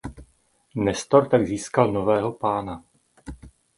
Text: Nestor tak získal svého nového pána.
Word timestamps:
Nestor 0.75 1.27
tak 1.29 1.47
získal 1.47 1.85
svého 1.85 1.93
nového 2.01 2.31
pána. 2.31 2.83